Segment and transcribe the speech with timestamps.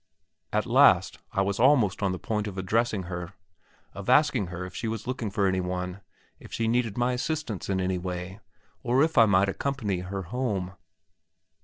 [0.51, 3.33] At last I was almost on the point of addressing her,
[3.93, 6.01] of asking her if she was looking for any one,
[6.39, 8.39] if she needed my assistance in any way,
[8.81, 10.71] or if I might accompany her home.